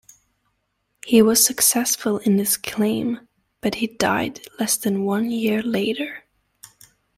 He 1.05 1.21
was 1.21 1.45
successful 1.45 2.17
in 2.17 2.39
his 2.39 2.57
claim, 2.57 3.27
but 3.61 3.75
he 3.75 3.85
died 3.85 4.39
less 4.59 4.75
than 4.75 5.03
one 5.03 5.29
year 5.29 5.61
later. 5.61 6.23